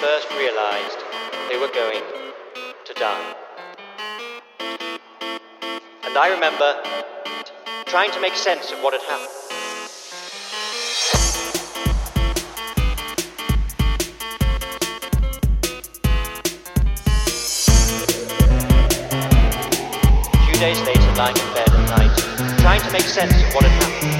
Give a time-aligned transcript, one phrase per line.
[0.00, 0.98] first realized
[1.48, 2.02] they were going
[2.84, 3.34] to die.
[6.04, 6.82] And I remember
[7.86, 9.28] trying to make sense of what had happened.
[20.32, 22.16] A few days later, lying in bed at night,
[22.60, 24.14] trying to make sense of what had happened.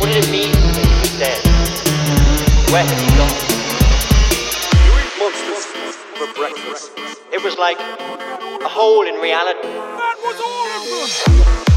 [0.00, 0.93] What did it mean
[2.74, 3.30] Where had gone?
[4.82, 6.90] You eat monsters for breakfast.
[7.32, 9.62] It was like a hole in reality.
[9.62, 11.73] That was all of them.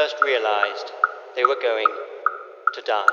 [0.00, 0.92] First realized
[1.36, 1.86] they were going
[2.72, 3.04] to die?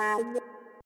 [0.00, 0.39] mamá.